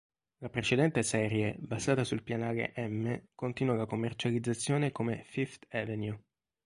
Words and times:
La 0.39 0.49
precedente 0.49 1.03
serie 1.03 1.57
basata 1.59 2.03
sul 2.03 2.23
pianale 2.23 2.73
M 2.75 3.15
continuò 3.35 3.75
la 3.75 3.85
commercializzazione 3.85 4.91
come 4.91 5.21
Fifth 5.25 5.67
Avenue. 5.69 6.19